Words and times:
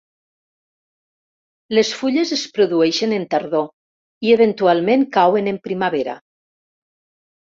Les 1.79 1.91
fulles 1.99 2.31
es 2.37 2.45
produeixen 2.55 3.13
en 3.19 3.27
tardor 3.35 3.69
i 4.29 4.33
eventualment 4.39 5.05
cauen 5.19 5.51
en 5.53 5.61
primavera. 5.69 6.17